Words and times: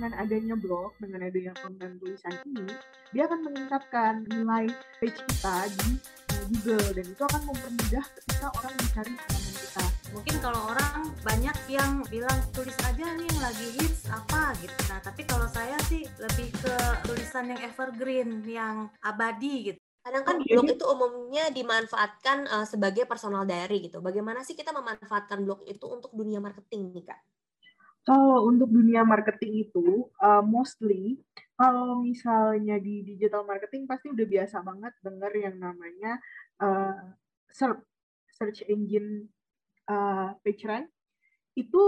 dengan 0.00 0.16
adanya 0.16 0.56
blog, 0.56 0.96
dengan 0.96 1.28
adanya 1.28 1.52
konten 1.60 2.00
tulisan 2.00 2.32
ini, 2.48 2.72
dia 3.12 3.28
akan 3.28 3.52
meningkatkan 3.52 4.24
nilai 4.32 4.72
page 4.96 5.20
kita 5.28 5.68
di 5.76 6.00
Google 6.48 6.88
dan 6.96 7.04
itu 7.04 7.20
akan 7.20 7.42
mempermudah 7.52 8.04
ketika 8.16 8.48
orang 8.48 8.72
mencari 8.80 9.12
halaman 9.12 9.54
kita. 9.60 9.84
Mungkin 10.16 10.36
kalau 10.40 10.60
orang 10.72 10.96
banyak 11.20 11.56
yang 11.68 12.00
bilang 12.08 12.40
tulis 12.56 12.72
aja 12.80 13.04
nih 13.12 13.28
yang 13.28 13.40
lagi 13.44 13.66
hits 13.76 14.08
apa 14.08 14.56
gitu. 14.64 14.72
Nah, 14.88 15.04
tapi 15.04 15.22
kalau 15.28 15.44
saya 15.52 15.76
sih 15.84 16.08
lebih 16.16 16.48
ke 16.48 16.76
tulisan 17.04 17.52
yang 17.52 17.60
evergreen, 17.60 18.40
yang 18.48 18.88
abadi 19.04 19.68
gitu. 19.68 19.80
Kadang 20.00 20.24
kan 20.24 20.36
blog 20.40 20.64
itu 20.64 20.84
umumnya 20.88 21.52
dimanfaatkan 21.52 22.48
uh, 22.48 22.64
sebagai 22.64 23.04
personal 23.04 23.44
diary 23.44 23.84
gitu. 23.84 24.00
Bagaimana 24.00 24.40
sih 24.48 24.56
kita 24.56 24.72
memanfaatkan 24.72 25.44
blog 25.44 25.60
itu 25.68 25.84
untuk 25.84 26.08
dunia 26.16 26.40
marketing 26.40 26.88
nih, 26.96 27.04
Kak? 27.04 27.20
Kalau 28.00 28.48
untuk 28.48 28.72
dunia 28.72 29.04
marketing 29.04 29.68
itu, 29.68 30.08
uh, 30.18 30.40
mostly 30.40 31.20
kalau 31.60 32.00
misalnya 32.00 32.80
di 32.80 33.04
digital 33.04 33.44
marketing 33.44 33.84
pasti 33.84 34.08
udah 34.08 34.24
biasa 34.24 34.64
banget 34.64 34.92
denger 35.04 35.32
yang 35.36 35.56
namanya 35.60 36.16
uh, 36.64 37.12
search 37.52 37.84
search 38.32 38.64
engine 38.72 39.28
uh, 39.84 40.32
page 40.40 40.64
rank 40.64 40.88
itu 41.58 41.82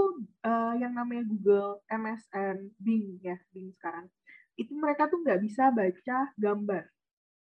uh, 0.45 0.75
yang 0.77 0.93
namanya 0.93 1.25
Google, 1.25 1.81
MSN, 1.89 2.77
Bing 2.77 3.17
ya, 3.25 3.41
Bing 3.55 3.73
sekarang. 3.81 4.11
Itu 4.59 4.77
mereka 4.77 5.09
tuh 5.09 5.25
nggak 5.25 5.41
bisa 5.41 5.73
baca 5.73 6.29
gambar. 6.37 6.85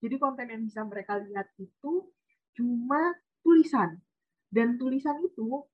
Jadi 0.01 0.15
konten 0.17 0.49
yang 0.49 0.63
bisa 0.65 0.81
mereka 0.81 1.21
lihat 1.21 1.51
itu 1.61 2.09
cuma 2.57 3.13
tulisan. 3.45 4.01
Dan 4.47 4.79
tulisan 4.79 5.19
itu 5.21 5.67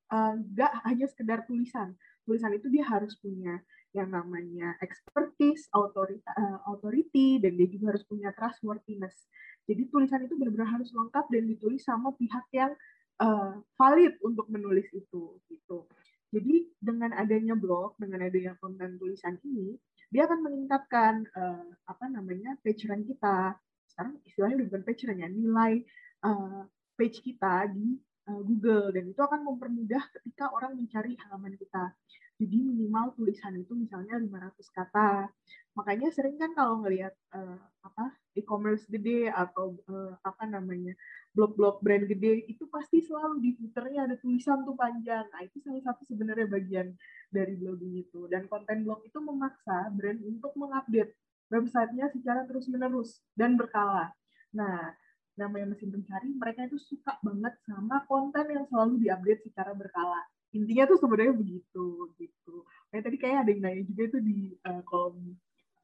nggak 0.51 0.71
uh, 0.73 0.81
hanya 0.89 1.05
sekedar 1.05 1.45
tulisan, 1.45 1.93
tulisan 2.23 2.51
itu 2.55 2.67
dia 2.71 2.83
harus 2.87 3.15
punya 3.19 3.59
yang 3.93 4.09
namanya 4.09 4.73
expertise, 4.81 5.69
authority, 5.69 6.23
uh, 6.33 6.59
authority 6.65 7.37
dan 7.37 7.53
dia 7.53 7.69
juga 7.69 7.93
harus 7.93 8.03
punya 8.09 8.33
trustworthiness. 8.33 9.29
Jadi 9.69 9.87
tulisan 9.87 10.25
itu 10.25 10.33
benar-benar 10.35 10.81
harus 10.81 10.89
lengkap 10.91 11.25
dan 11.29 11.43
ditulis 11.45 11.85
sama 11.85 12.11
pihak 12.17 12.45
yang 12.51 12.73
uh, 13.21 13.61
valid 13.77 14.17
untuk 14.25 14.49
menulis 14.49 14.89
itu 14.91 15.37
gitu. 15.47 15.85
Jadi 16.33 16.65
dengan 16.81 17.13
adanya 17.13 17.53
blog, 17.53 17.93
dengan 18.01 18.25
adanya 18.25 18.57
konten 18.57 18.97
tulisan 18.97 19.37
ini, 19.45 19.77
dia 20.09 20.25
akan 20.25 20.41
meningkatkan 20.41 21.29
uh, 21.37 21.69
apa 21.85 22.09
namanya 22.09 22.57
page 22.65 22.89
rank 22.89 23.05
kita. 23.05 23.53
Sekarang 23.85 24.17
istilahnya 24.25 24.65
bukan 24.65 24.81
page 24.81 25.05
rank 25.05 25.21
ya, 25.21 25.29
nilai 25.29 25.85
uh, 26.25 26.65
page 26.97 27.21
kita 27.21 27.69
di 27.69 28.01
Google 28.31 28.95
dan 28.95 29.11
itu 29.11 29.19
akan 29.19 29.43
mempermudah 29.43 30.03
ketika 30.19 30.47
orang 30.55 30.79
mencari 30.79 31.19
halaman 31.19 31.59
kita. 31.59 31.91
Jadi 32.39 32.57
minimal 32.59 33.13
tulisan 33.13 33.53
itu 33.55 33.77
misalnya 33.77 34.17
500 34.17 34.57
kata. 34.73 35.29
Makanya 35.77 36.09
sering 36.09 36.35
kan 36.35 36.51
kalau 36.57 36.81
ngelihat 36.81 37.13
uh, 37.35 37.61
apa 37.85 38.15
e-commerce 38.33 38.89
gede 38.89 39.29
atau 39.29 39.77
uh, 39.89 40.17
apa 40.25 40.49
namanya 40.49 40.97
blog-blog 41.33 41.81
brand 41.81 42.05
gede 42.09 42.45
itu 42.49 42.65
pasti 42.69 43.01
selalu 43.05 43.41
di 43.41 43.49
footernya 43.57 44.09
ada 44.09 44.15
tulisan 44.17 44.65
tuh 44.65 44.73
panjang. 44.73 45.25
Nah, 45.29 45.41
itu 45.45 45.61
salah 45.61 45.81
satu 45.81 46.01
sebenarnya 46.09 46.49
bagian 46.49 46.93
dari 47.29 47.53
blogging 47.57 48.01
itu. 48.01 48.25
Dan 48.29 48.49
konten 48.49 48.85
blog 48.85 49.05
itu 49.05 49.17
memaksa 49.21 49.93
brand 49.93 50.19
untuk 50.25 50.53
mengupdate 50.57 51.13
websitenya 51.53 52.09
secara 52.09 52.45
terus-menerus 52.49 53.21
dan 53.37 53.53
berkala. 53.57 54.09
Nah, 54.57 54.93
namanya 55.33 55.73
mesin 55.73 55.89
pencari, 55.89 56.29
mereka 56.37 56.69
itu 56.69 56.77
suka 56.77 57.17
banget 57.25 57.53
sama 57.65 58.05
konten 58.05 58.45
yang 58.53 58.65
selalu 58.69 59.01
diupdate 59.01 59.41
secara 59.49 59.73
berkala. 59.73 60.21
Intinya 60.53 60.85
tuh 60.85 61.01
sebenarnya 61.01 61.33
begitu 61.33 62.13
gitu. 62.21 62.55
Kayak 62.93 63.03
tadi 63.09 63.17
kayak 63.17 63.37
ada 63.41 63.49
yang 63.49 63.61
nanya 63.65 63.83
juga 63.89 64.01
itu 64.13 64.17
di 64.21 64.37
uh, 64.69 64.81
kolom 64.85 65.33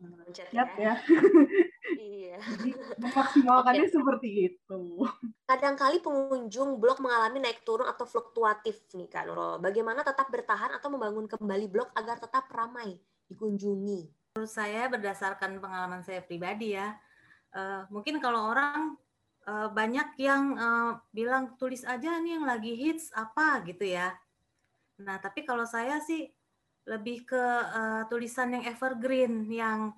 uh, 0.05 0.29
chat 0.29 0.53
ya. 0.53 0.69
ya. 0.77 0.93
iya. 1.97 2.37
Jadi 2.53 2.71
memaksimalkannya 3.01 3.89
okay. 3.89 3.95
seperti 3.97 4.29
itu. 4.53 4.81
Kadang-kali 5.49 5.97
pengunjung 6.05 6.77
blog 6.77 7.01
mengalami 7.01 7.41
naik 7.41 7.65
turun 7.65 7.89
atau 7.89 8.05
fluktuatif 8.05 8.85
nih 8.93 9.09
Kak 9.09 9.25
Nurul. 9.25 9.57
Bagaimana 9.57 10.05
tetap 10.05 10.29
bertahan 10.29 10.77
atau 10.77 10.93
membangun 10.93 11.25
kembali 11.25 11.65
blog 11.65 11.89
agar 11.97 12.21
tetap 12.21 12.45
ramai 12.53 13.01
dikunjungi? 13.25 14.37
Menurut 14.37 14.53
saya 14.53 14.85
berdasarkan 14.85 15.57
pengalaman 15.57 16.05
saya 16.05 16.21
pribadi 16.21 16.77
ya, 16.77 16.93
uh, 17.57 17.89
mungkin 17.89 18.21
kalau 18.21 18.53
orang 18.53 18.93
uh, 19.49 19.67
banyak 19.73 20.13
yang 20.21 20.53
uh, 20.53 21.01
bilang 21.09 21.57
tulis 21.57 21.81
aja 21.81 22.21
nih 22.21 22.37
yang 22.37 22.45
lagi 22.45 22.77
hits 22.77 23.09
apa 23.17 23.65
gitu 23.65 23.89
ya. 23.89 24.13
Nah, 25.01 25.17
tapi 25.17 25.41
kalau 25.41 25.65
saya 25.65 25.97
sih 26.03 26.29
lebih 26.85 27.25
ke 27.25 27.43
uh, 27.73 28.05
tulisan 28.09 28.53
yang 28.53 28.63
evergreen, 28.69 29.49
yang 29.49 29.93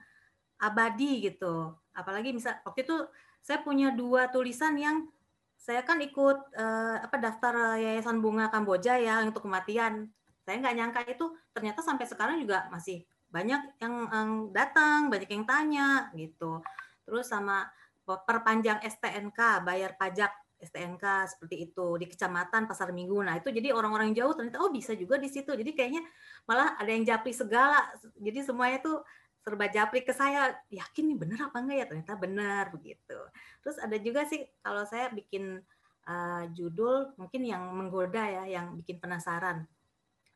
abadi 0.62 1.28
gitu. 1.28 1.76
Apalagi 1.92 2.32
misal 2.32 2.56
waktu 2.64 2.88
itu 2.88 2.98
saya 3.44 3.60
punya 3.60 3.92
dua 3.92 4.32
tulisan 4.32 4.78
yang 4.80 5.10
saya 5.58 5.86
kan 5.86 6.02
ikut 6.02 6.58
uh, 6.58 6.98
apa 7.06 7.18
daftar 7.22 7.78
Yayasan 7.78 8.18
Bunga 8.24 8.50
Kamboja 8.50 8.98
ya 8.98 9.22
untuk 9.22 9.46
kematian. 9.46 10.10
Saya 10.42 10.58
nggak 10.58 10.76
nyangka 10.78 11.02
itu 11.06 11.26
ternyata 11.54 11.86
sampai 11.86 12.06
sekarang 12.10 12.42
juga 12.42 12.66
masih 12.74 13.06
banyak 13.30 13.80
yang, 13.80 13.96
yang 14.10 14.32
datang, 14.52 15.08
banyak 15.08 15.30
yang 15.30 15.46
tanya 15.46 15.88
gitu. 16.18 16.60
Terus 17.06 17.30
sama 17.30 17.70
perpanjang 18.06 18.82
STNK, 18.82 19.64
bayar 19.64 19.96
pajak 19.96 20.32
STNK 20.62 21.26
seperti 21.26 21.70
itu 21.70 21.98
di 21.98 22.06
kecamatan 22.06 22.70
Pasar 22.70 22.94
Minggu. 22.94 23.18
Nah, 23.26 23.42
itu 23.42 23.50
jadi 23.50 23.74
orang-orang 23.74 24.14
jauh 24.14 24.32
ternyata 24.38 24.62
oh 24.62 24.70
bisa 24.70 24.94
juga 24.94 25.18
di 25.18 25.28
situ. 25.28 25.50
Jadi 25.50 25.74
kayaknya 25.74 26.06
malah 26.46 26.78
ada 26.78 26.90
yang 26.94 27.02
japri 27.02 27.34
segala. 27.34 27.82
Jadi 28.22 28.46
semuanya 28.46 28.78
tuh 28.80 29.02
serba 29.42 29.66
japri 29.74 30.06
ke 30.06 30.14
saya. 30.14 30.54
Yakin 30.70 31.04
nih 31.14 31.18
bener 31.18 31.40
apa 31.50 31.58
enggak 31.58 31.78
ya? 31.82 31.86
Ternyata 31.90 32.14
benar 32.18 32.64
begitu. 32.70 33.18
Terus 33.66 33.78
ada 33.82 33.98
juga 33.98 34.22
sih 34.30 34.46
kalau 34.62 34.86
saya 34.86 35.10
bikin 35.10 35.58
uh, 36.06 36.44
judul 36.54 37.18
mungkin 37.18 37.42
yang 37.42 37.66
menggoda 37.74 38.22
ya, 38.22 38.44
yang 38.46 38.78
bikin 38.78 39.02
penasaran. 39.02 39.66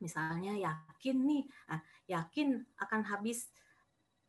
Misalnya 0.01 0.57
yakin 0.57 1.17
nih, 1.23 1.43
nah, 1.71 1.79
yakin 2.09 2.65
akan 2.81 3.01
habis 3.07 3.47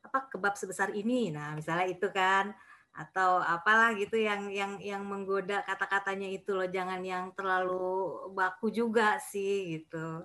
apa 0.04 0.30
kebab 0.30 0.54
sebesar 0.54 0.94
ini. 0.94 1.34
Nah, 1.34 1.56
misalnya 1.58 1.88
itu 1.90 2.06
kan 2.12 2.54
atau 2.96 3.44
apalah 3.44 3.92
gitu 3.92 4.16
yang 4.16 4.48
yang 4.48 4.80
yang 4.80 5.04
menggoda 5.04 5.60
kata-katanya 5.68 6.32
itu 6.32 6.56
loh. 6.56 6.64
Jangan 6.64 7.04
yang 7.04 7.28
terlalu 7.36 8.32
baku 8.32 8.72
juga 8.72 9.20
sih 9.20 9.76
gitu. 9.76 10.24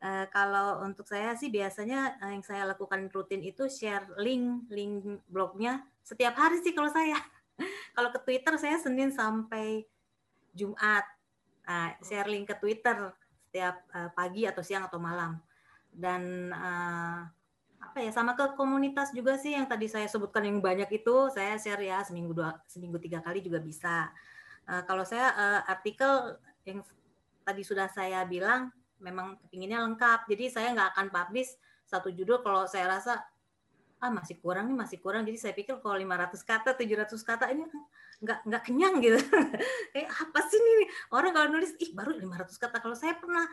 Uh, 0.00 0.24
kalau 0.32 0.80
untuk 0.86 1.04
saya 1.04 1.36
sih 1.36 1.52
biasanya 1.52 2.16
uh, 2.24 2.32
yang 2.32 2.40
saya 2.46 2.64
lakukan 2.64 3.12
rutin 3.12 3.44
itu 3.44 3.68
share 3.68 4.08
link 4.16 4.64
link 4.72 5.20
blognya 5.28 5.84
setiap 6.00 6.38
hari 6.38 6.62
sih 6.62 6.72
kalau 6.72 6.88
saya. 6.88 7.18
Kalau 7.92 8.08
ke 8.08 8.16
Twitter 8.24 8.56
saya 8.56 8.80
Senin 8.80 9.12
sampai 9.12 9.84
Jumat. 10.56 11.04
Uh, 11.68 11.92
share 12.00 12.24
link 12.26 12.48
ke 12.48 12.56
Twitter 12.56 13.12
setiap 13.46 13.84
uh, 13.92 14.08
pagi 14.16 14.48
atau 14.48 14.64
siang 14.64 14.88
atau 14.88 14.96
malam. 14.96 15.36
Dan 15.92 16.48
uh, 16.54 17.28
apa 17.80 18.04
ya 18.04 18.12
sama 18.12 18.36
ke 18.36 18.54
komunitas 18.60 19.10
juga 19.16 19.40
sih 19.40 19.56
yang 19.56 19.64
tadi 19.64 19.88
saya 19.88 20.04
sebutkan 20.04 20.44
yang 20.44 20.60
banyak 20.60 20.86
itu 20.92 21.32
saya 21.32 21.56
share 21.56 21.80
ya 21.80 22.04
seminggu 22.04 22.36
dua 22.36 22.60
seminggu 22.68 23.00
tiga 23.00 23.24
kali 23.24 23.40
juga 23.40 23.58
bisa. 23.58 24.12
Uh, 24.68 24.84
kalau 24.84 25.02
saya 25.02 25.32
uh, 25.32 25.60
artikel 25.64 26.36
yang 26.68 26.84
tadi 27.42 27.64
sudah 27.64 27.88
saya 27.88 28.22
bilang 28.28 28.68
memang 29.00 29.40
kepinginnya 29.42 29.80
lengkap. 29.82 30.28
Jadi 30.28 30.44
saya 30.52 30.76
nggak 30.76 30.88
akan 30.94 31.06
publish 31.08 31.56
satu 31.88 32.12
judul 32.12 32.44
kalau 32.44 32.68
saya 32.68 32.86
rasa 32.86 33.24
ah 34.00 34.08
masih 34.12 34.40
kurang 34.40 34.68
nih 34.68 34.76
masih 34.76 34.98
kurang. 35.00 35.24
Jadi 35.24 35.40
saya 35.40 35.52
pikir 35.56 35.80
kalau 35.80 35.96
500 35.96 36.36
kata 36.44 36.70
700 36.76 37.16
kata 37.24 37.44
ini 37.52 37.64
nggak 38.20 38.38
nggak 38.44 38.62
kenyang 38.62 38.94
gitu. 39.00 39.18
Kayak 39.96 40.08
apa 40.12 40.40
sih 40.46 40.60
nih? 40.60 40.88
Orang 41.16 41.32
kalau 41.32 41.48
nulis 41.48 41.72
ih 41.80 41.90
baru 41.96 42.12
500 42.12 42.60
kata. 42.60 42.76
Kalau 42.80 42.96
saya 42.96 43.16
pernah 43.16 43.48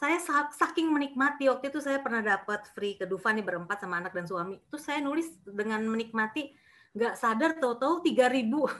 saya 0.00 0.16
saking 0.56 0.88
menikmati 0.88 1.52
waktu 1.52 1.68
itu 1.68 1.84
saya 1.84 2.00
pernah 2.00 2.24
dapat 2.24 2.64
free 2.72 2.96
ke 2.96 3.04
Dufan 3.04 3.36
nih 3.36 3.44
berempat 3.44 3.84
sama 3.84 4.00
anak 4.00 4.16
dan 4.16 4.24
suami. 4.24 4.56
Itu 4.56 4.80
saya 4.80 5.04
nulis 5.04 5.28
dengan 5.44 5.84
menikmati 5.84 6.56
nggak 6.96 7.20
sadar 7.20 7.60
tahu-tahu 7.60 8.00
tiga 8.00 8.32
ribu. 8.32 8.64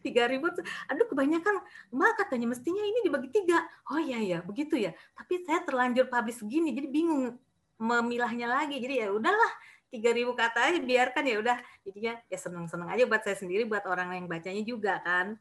Tiga 0.00 0.24
ribu 0.24 0.48
aduh 0.88 1.04
kebanyakan 1.12 1.60
mbak 1.92 2.16
katanya 2.16 2.56
mestinya 2.56 2.80
ini 2.80 3.04
dibagi 3.04 3.28
tiga. 3.28 3.68
Oh 3.92 4.00
iya 4.00 4.16
ya 4.16 4.38
begitu 4.40 4.80
ya. 4.80 4.96
Tapi 5.12 5.44
saya 5.44 5.60
terlanjur 5.60 6.08
publish 6.08 6.40
segini 6.40 6.72
jadi 6.72 6.88
bingung 6.88 7.36
memilahnya 7.76 8.48
lagi. 8.48 8.80
Jadi 8.80 9.04
ya 9.04 9.12
udahlah 9.12 9.52
tiga 9.92 10.16
ribu 10.16 10.32
kata 10.32 10.72
aja 10.72 10.80
biarkan 10.80 11.24
ya 11.28 11.36
udah. 11.36 11.56
Jadinya 11.84 12.16
ya 12.32 12.38
seneng 12.40 12.64
seneng 12.64 12.88
aja 12.88 13.04
buat 13.04 13.28
saya 13.28 13.36
sendiri 13.36 13.68
buat 13.68 13.84
orang 13.84 14.16
yang 14.16 14.24
bacanya 14.24 14.64
juga 14.64 14.98
kan. 15.04 15.36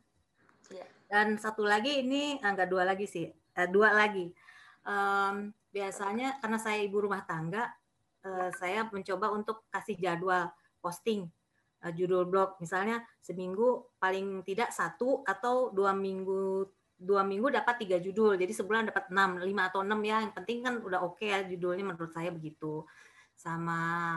Iya. 0.71 0.87
dan 1.11 1.35
satu 1.39 1.63
lagi 1.63 2.03
ini 2.03 2.43
enggak 2.43 2.67
dua 2.67 2.83
lagi 2.83 3.07
sih. 3.07 3.31
Eh, 3.31 3.67
dua 3.71 3.95
lagi 3.95 4.27
um, 4.87 5.51
biasanya 5.71 6.39
karena 6.39 6.59
saya 6.59 6.79
ibu 6.83 7.03
rumah 7.03 7.23
tangga, 7.25 7.67
uh, 8.23 8.49
saya 8.55 8.87
mencoba 8.87 9.31
untuk 9.33 9.67
kasih 9.73 9.97
jadwal 9.99 10.51
posting 10.79 11.27
uh, 11.83 11.91
judul 11.91 12.27
blog. 12.27 12.55
Misalnya 12.59 13.03
seminggu 13.19 13.95
paling 13.97 14.43
tidak 14.47 14.71
satu 14.71 15.23
atau 15.27 15.71
dua 15.71 15.91
minggu 15.95 16.67
dua 17.03 17.25
minggu 17.25 17.51
dapat 17.51 17.83
tiga 17.83 17.99
judul. 17.99 18.39
Jadi 18.39 18.53
sebulan 18.55 18.87
dapat 18.93 19.11
enam, 19.11 19.43
lima 19.43 19.67
atau 19.67 19.83
enam 19.83 19.99
ya. 20.05 20.23
Yang 20.23 20.33
penting 20.39 20.57
kan 20.63 20.73
udah 20.79 20.99
oke 21.03 21.19
okay 21.19 21.35
ya 21.35 21.39
judulnya 21.43 21.83
menurut 21.83 22.11
saya 22.13 22.31
begitu. 22.31 22.85
sama 23.33 24.13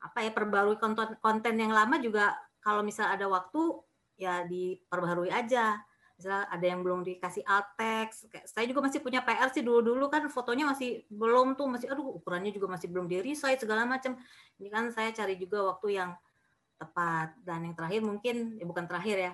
apa 0.00 0.18
ya 0.24 0.30
perbarui 0.32 0.80
konten 0.80 1.12
konten 1.20 1.54
yang 1.60 1.70
lama 1.76 2.00
juga 2.00 2.34
kalau 2.64 2.80
misal 2.82 3.10
ada 3.10 3.28
waktu 3.28 3.78
ya 4.16 4.42
diperbarui 4.48 5.28
aja 5.28 5.76
misalnya 6.16 6.48
ada 6.48 6.64
yang 6.64 6.80
belum 6.80 7.04
dikasih 7.04 7.44
alt 7.44 7.76
text 7.76 8.32
saya 8.48 8.64
juga 8.64 8.88
masih 8.88 9.04
punya 9.04 9.20
PR 9.20 9.52
sih 9.52 9.60
dulu-dulu 9.60 10.08
kan 10.08 10.24
fotonya 10.32 10.64
masih 10.64 11.04
belum 11.12 11.60
tuh 11.60 11.68
masih 11.68 11.92
aduh 11.92 12.16
ukurannya 12.16 12.56
juga 12.56 12.72
masih 12.72 12.88
belum 12.88 13.04
di 13.04 13.20
resize 13.20 13.60
segala 13.60 13.84
macam 13.84 14.16
ini 14.56 14.72
kan 14.72 14.88
saya 14.88 15.12
cari 15.12 15.36
juga 15.36 15.76
waktu 15.76 16.00
yang 16.00 16.10
tepat. 16.76 17.32
Dan 17.42 17.68
yang 17.68 17.74
terakhir 17.74 18.00
mungkin 18.04 18.36
ya 18.60 18.64
bukan 18.68 18.84
terakhir 18.86 19.16
ya 19.16 19.32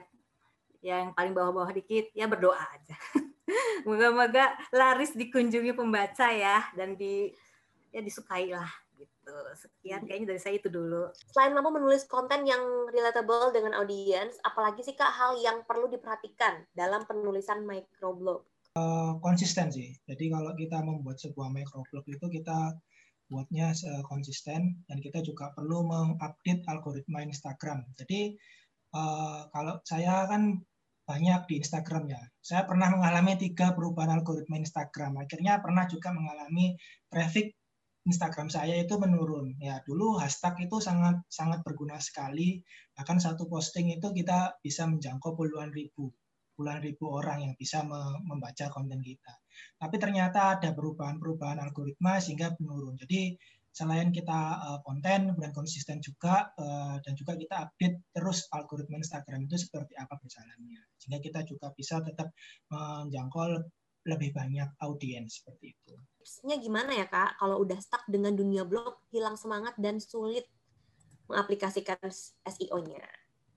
yang 0.82 1.14
paling 1.14 1.30
bawah-bawah 1.30 1.70
dikit 1.70 2.10
ya 2.10 2.26
berdoa 2.26 2.58
aja. 2.58 2.96
Moga-moga 3.86 4.54
laris 4.74 5.14
dikunjungi 5.14 5.74
pembaca 5.74 6.26
ya 6.30 6.66
dan 6.74 6.98
di 6.98 7.30
ya 7.92 8.00
disukai 8.02 8.50
lah 8.50 8.70
gitu. 9.22 9.38
Sekian 9.54 10.02
kayaknya 10.02 10.34
dari 10.34 10.40
saya 10.42 10.58
itu 10.58 10.66
dulu. 10.66 11.14
Selain 11.30 11.54
mampu 11.54 11.70
menulis 11.70 12.04
konten 12.10 12.42
yang 12.42 12.90
relatable 12.90 13.54
dengan 13.54 13.78
audiens, 13.78 14.34
apalagi 14.42 14.82
sih 14.82 14.98
Kak 14.98 15.14
hal 15.14 15.38
yang 15.38 15.62
perlu 15.62 15.86
diperhatikan 15.86 16.66
dalam 16.74 17.06
penulisan 17.06 17.62
microblog? 17.62 18.42
Uh, 18.74 19.14
konsisten 19.22 19.70
sih. 19.70 19.94
Jadi 20.10 20.32
kalau 20.32 20.50
kita 20.58 20.82
membuat 20.82 21.22
sebuah 21.22 21.54
microblog 21.54 22.04
itu 22.10 22.26
kita 22.42 22.74
buatnya 23.30 23.72
konsisten 24.04 24.84
dan 24.84 24.98
kita 25.00 25.24
juga 25.24 25.56
perlu 25.56 25.88
mengupdate 25.88 26.68
algoritma 26.68 27.24
Instagram. 27.24 27.80
Jadi 27.96 28.36
uh, 28.92 29.48
kalau 29.48 29.80
saya 29.88 30.28
kan 30.28 30.60
banyak 31.02 31.40
di 31.50 31.54
Instagram 31.60 32.12
ya. 32.12 32.22
Saya 32.40 32.62
pernah 32.64 32.88
mengalami 32.92 33.34
tiga 33.36 33.74
perubahan 33.74 34.22
algoritma 34.22 34.60
Instagram. 34.60 35.18
Akhirnya 35.18 35.58
pernah 35.58 35.84
juga 35.90 36.14
mengalami 36.14 36.78
traffic 37.10 37.56
Instagram 38.02 38.50
saya 38.50 38.82
itu 38.82 38.98
menurun. 38.98 39.54
Ya, 39.62 39.78
dulu 39.86 40.18
hashtag 40.18 40.66
itu 40.66 40.82
sangat 40.82 41.22
sangat 41.30 41.62
berguna 41.62 42.02
sekali. 42.02 42.58
Bahkan 42.98 43.22
satu 43.22 43.46
posting 43.46 43.94
itu 43.94 44.10
kita 44.10 44.58
bisa 44.58 44.90
menjangkau 44.90 45.38
puluhan 45.38 45.70
ribu, 45.70 46.10
puluhan 46.58 46.82
ribu 46.82 47.14
orang 47.14 47.46
yang 47.46 47.54
bisa 47.54 47.86
membaca 48.26 48.66
konten 48.74 48.98
kita. 48.98 49.34
Tapi 49.78 49.96
ternyata 50.02 50.58
ada 50.58 50.74
perubahan-perubahan 50.74 51.62
algoritma 51.62 52.18
sehingga 52.18 52.50
menurun. 52.58 52.98
Jadi 52.98 53.38
selain 53.72 54.12
kita 54.12 54.40
uh, 54.60 54.80
konten 54.84 55.32
dan 55.32 55.50
konsisten 55.56 55.96
juga 56.04 56.52
uh, 56.60 57.00
dan 57.00 57.16
juga 57.16 57.40
kita 57.40 57.56
update 57.56 58.12
terus 58.12 58.44
algoritma 58.52 59.00
Instagram 59.00 59.48
itu 59.48 59.56
seperti 59.56 59.96
apa 59.96 60.20
berjalannya 60.20 60.76
sehingga 61.00 61.24
kita 61.24 61.40
juga 61.48 61.72
bisa 61.72 62.04
tetap 62.04 62.36
menjangkau 62.68 63.64
lebih 64.12 64.36
banyak 64.36 64.76
audiens 64.84 65.40
seperti 65.40 65.72
itu. 65.72 65.96
Tipsnya 66.22 66.54
gimana 66.54 66.94
ya 66.94 67.10
kak 67.10 67.34
kalau 67.42 67.66
udah 67.66 67.82
stuck 67.82 68.06
dengan 68.06 68.30
dunia 68.30 68.62
blog, 68.62 68.94
hilang 69.10 69.34
semangat 69.34 69.74
dan 69.74 69.98
sulit 69.98 70.46
mengaplikasikan 71.26 71.98
SEO-nya? 72.46 73.02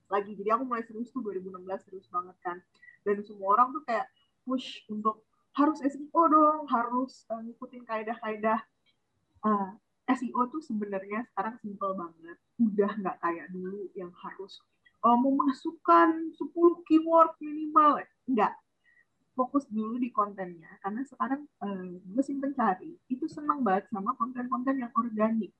Lagi, 0.10 0.34
jadi 0.34 0.58
aku 0.58 0.66
mulai 0.66 0.82
serius 0.82 1.14
tuh 1.14 1.22
2016 1.22 1.62
serius 1.86 2.10
banget 2.10 2.34
kan. 2.42 2.58
Dan 3.06 3.22
semua 3.22 3.54
orang 3.54 3.70
tuh 3.70 3.86
kayak 3.86 4.10
push 4.50 4.82
untuk 4.90 5.22
harus 5.54 5.78
SEO 5.78 6.22
dong, 6.26 6.66
harus 6.66 7.30
uh, 7.30 7.38
ngikutin 7.38 7.86
kaedah-kaedah. 7.86 8.58
Uh, 9.46 9.78
SEO 10.10 10.50
tuh 10.50 10.66
sebenarnya 10.66 11.22
sekarang 11.30 11.62
simple 11.62 11.94
banget. 11.94 12.38
Udah 12.58 12.98
nggak 12.98 13.22
kayak 13.22 13.46
dulu 13.54 13.94
yang 13.94 14.10
harus 14.26 14.58
uh, 15.06 15.14
memasukkan 15.14 16.34
10 16.34 16.90
keyword 16.90 17.30
minimal. 17.38 18.02
Enggak, 18.26 18.58
fokus 19.36 19.68
dulu 19.68 20.00
di 20.00 20.10
kontennya 20.16 20.80
karena 20.80 21.04
sekarang 21.04 21.44
uh, 21.60 22.00
mesin 22.08 22.40
pencari 22.40 22.96
itu 23.12 23.28
senang 23.28 23.62
banget 23.62 23.92
sama 23.92 24.16
konten-konten 24.16 24.80
yang 24.80 24.92
organik 24.96 25.52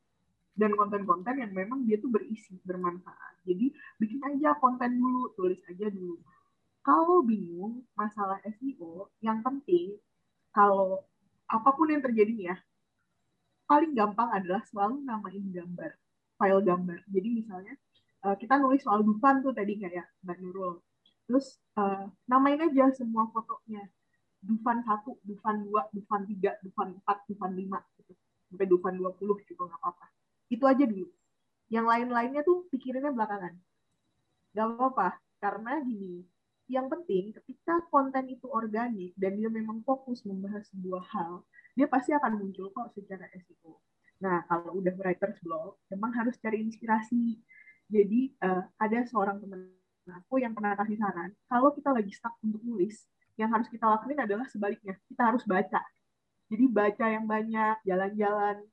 dan 0.56 0.72
konten-konten 0.80 1.36
yang 1.36 1.52
memang 1.52 1.84
dia 1.84 2.00
tuh 2.00 2.08
berisi 2.08 2.56
bermanfaat. 2.64 3.44
Jadi 3.44 3.76
bikin 4.00 4.24
aja 4.24 4.56
konten 4.56 4.96
dulu 4.96 5.36
tulis 5.36 5.60
aja 5.68 5.92
dulu. 5.92 6.16
Kalau 6.80 7.20
bingung 7.28 7.84
masalah 8.00 8.40
SEO 8.48 9.12
yang 9.20 9.44
penting 9.44 10.00
kalau 10.56 11.04
apa 11.52 11.70
pun 11.76 11.92
yang 11.92 12.00
terjadi 12.00 12.56
ya 12.56 12.58
paling 13.68 13.92
gampang 13.92 14.32
adalah 14.32 14.64
selalu 14.72 15.04
namain 15.04 15.46
gambar 15.52 15.92
file 16.40 16.64
gambar. 16.64 17.00
Jadi 17.12 17.28
misalnya 17.36 17.76
uh, 18.24 18.36
kita 18.40 18.56
nulis 18.56 18.80
soal 18.80 19.04
Dufan 19.04 19.44
tuh 19.44 19.52
tadi 19.52 19.76
kayak 19.76 20.08
Mbak 20.24 20.38
Nurul 20.40 20.80
terus 21.26 21.58
uh, 21.78 22.06
namain 22.30 22.62
aja 22.62 22.94
semua 22.94 23.30
fotonya 23.34 23.86
Dufan 24.46 24.86
1, 24.86 25.26
Dufan 25.26 25.66
2, 25.66 25.98
Dufan 25.98 26.22
3, 26.30 26.62
Dufan 26.62 26.90
4, 27.02 27.30
Dufan 27.34 27.52
5 27.58 27.98
gitu. 27.98 28.14
Sampai 28.54 28.66
Dufan 28.70 28.94
20 28.94 29.50
juga 29.50 29.64
nggak 29.74 29.82
apa-apa. 29.82 30.06
Itu 30.54 30.70
aja 30.70 30.86
dulu. 30.86 31.10
Yang 31.74 31.86
lain-lainnya 31.90 32.42
tuh 32.46 32.70
pikirinnya 32.70 33.10
belakangan. 33.10 33.58
Gak 34.54 34.66
apa-apa, 34.72 35.18
karena 35.42 35.82
gini, 35.82 36.22
yang 36.70 36.88
penting 36.90 37.34
ketika 37.36 37.82
konten 37.90 38.26
itu 38.30 38.50
organik 38.50 39.14
dan 39.18 39.38
dia 39.38 39.50
memang 39.50 39.82
fokus 39.86 40.26
membahas 40.26 40.66
sebuah 40.72 41.04
hal, 41.12 41.46
dia 41.76 41.90
pasti 41.90 42.14
akan 42.16 42.40
muncul 42.40 42.72
kok 42.72 42.94
secara 42.96 43.28
SEO. 43.36 43.82
Nah, 44.24 44.48
kalau 44.48 44.80
udah 44.80 44.96
writer's 44.96 45.38
blog, 45.44 45.76
memang 45.92 46.16
harus 46.16 46.40
cari 46.40 46.64
inspirasi. 46.64 47.36
Jadi, 47.92 48.34
uh, 48.42 48.64
ada 48.80 49.04
seorang 49.06 49.44
teman 49.44 49.70
aku 50.12 50.42
yang 50.42 50.54
pernah 50.54 50.78
kasih 50.78 50.98
saran, 51.02 51.34
kalau 51.50 51.74
kita 51.74 51.90
lagi 51.90 52.12
stuck 52.14 52.38
untuk 52.46 52.62
nulis, 52.62 53.06
yang 53.36 53.52
harus 53.52 53.68
kita 53.68 53.84
lakuin 53.84 54.22
adalah 54.22 54.48
sebaliknya, 54.48 54.96
kita 55.10 55.22
harus 55.34 55.44
baca. 55.44 55.82
Jadi 56.48 56.66
baca 56.70 57.06
yang 57.10 57.26
banyak, 57.26 57.78
jalan-jalan 57.84 58.64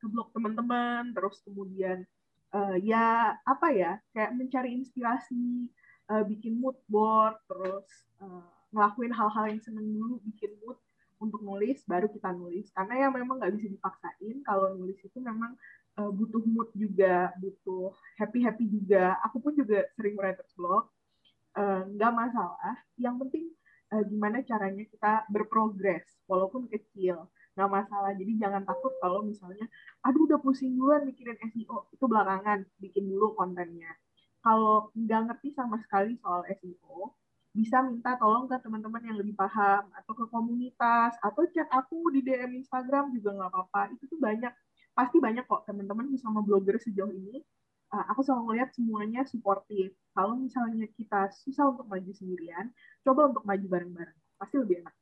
ke 0.00 0.06
blog 0.08 0.28
teman-teman, 0.36 1.12
terus 1.16 1.40
kemudian 1.44 2.04
uh, 2.52 2.76
ya 2.76 3.36
apa 3.42 3.68
ya, 3.72 3.98
kayak 4.12 4.36
mencari 4.36 4.76
inspirasi, 4.76 5.68
uh, 6.12 6.24
bikin 6.24 6.60
mood 6.60 6.76
board, 6.86 7.36
terus 7.48 7.88
uh, 8.20 8.44
ngelakuin 8.70 9.12
hal-hal 9.16 9.44
yang 9.50 9.60
seneng 9.64 9.86
dulu, 9.96 10.20
bikin 10.28 10.54
mood 10.62 10.78
untuk 11.20 11.40
nulis, 11.44 11.84
baru 11.84 12.08
kita 12.08 12.32
nulis. 12.32 12.72
Karena 12.72 13.06
ya 13.06 13.08
memang 13.12 13.40
nggak 13.40 13.52
bisa 13.58 13.68
dipaksain, 13.68 14.36
kalau 14.46 14.76
nulis 14.76 14.96
itu 15.00 15.18
memang 15.20 15.56
uh, 15.98 16.10
butuh 16.12 16.42
mood 16.46 16.68
juga, 16.76 17.34
butuh 17.40 17.94
happy 18.20 18.44
happy 18.46 18.66
juga. 18.70 19.18
Aku 19.26 19.42
pun 19.42 19.56
juga 19.56 19.86
sering 19.96 20.14
writer's 20.14 20.52
blog, 20.54 20.86
uh, 21.58 21.82
nggak 21.90 22.12
masalah. 22.14 22.74
Yang 23.00 23.16
penting 23.26 23.44
uh, 23.94 24.04
gimana 24.06 24.44
caranya 24.46 24.84
kita 24.86 25.12
berprogres, 25.32 26.06
walaupun 26.30 26.70
kecil, 26.70 27.26
nggak 27.58 27.70
masalah. 27.70 28.12
Jadi 28.14 28.32
jangan 28.38 28.62
takut 28.62 28.94
kalau 29.02 29.24
misalnya, 29.26 29.66
aduh 30.06 30.28
udah 30.30 30.38
pusing 30.38 30.76
duluan 30.78 31.02
mikirin 31.08 31.38
SEO, 31.50 31.90
itu 31.90 32.04
belakangan, 32.06 32.66
bikin 32.78 33.10
dulu 33.10 33.34
kontennya. 33.34 33.90
Kalau 34.40 34.88
nggak 34.96 35.20
ngerti 35.30 35.52
sama 35.52 35.76
sekali 35.82 36.16
soal 36.22 36.46
SEO, 36.48 37.12
bisa 37.50 37.82
minta 37.82 38.14
tolong 38.14 38.46
ke 38.46 38.54
teman-teman 38.62 39.02
yang 39.02 39.18
lebih 39.18 39.34
paham 39.34 39.90
atau 39.90 40.12
ke 40.14 40.24
komunitas 40.30 41.18
atau 41.18 41.42
chat 41.50 41.66
aku 41.74 42.14
di 42.14 42.22
DM 42.22 42.62
Instagram 42.62 43.10
juga 43.10 43.34
nggak 43.34 43.50
apa-apa 43.50 43.90
itu 43.90 44.06
tuh 44.06 44.22
banyak 44.22 44.54
pasti 44.92 45.16
banyak 45.22 45.46
kok 45.46 45.64
teman-teman 45.64 46.12
sama 46.18 46.44
blogger 46.44 46.76
sejauh 46.80 47.10
ini. 47.12 47.42
Uh, 47.90 48.06
aku 48.14 48.22
selalu 48.22 48.54
melihat 48.54 48.70
semuanya 48.70 49.26
suportif. 49.26 49.90
Kalau 50.14 50.38
misalnya 50.38 50.86
kita 50.94 51.30
susah 51.34 51.74
untuk 51.74 51.90
maju 51.90 52.10
sendirian 52.14 52.70
coba 53.02 53.34
untuk 53.34 53.42
maju 53.42 53.66
bareng-bareng. 53.66 54.18
Pasti 54.38 54.56
lebih 54.62 54.86
enak 54.86 54.94